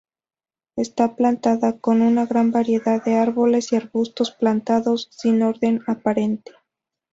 Está 0.77 1.15
plantada 1.15 1.77
con 1.77 2.01
una 2.01 2.25
gran 2.25 2.49
variedad 2.51 3.03
de 3.03 3.17
árboles 3.19 3.71
y 3.71 3.75
arbustos 3.75 4.31
plantados 4.31 5.09
sin 5.11 5.43
orden 5.43 5.83
aparente. 5.85 6.53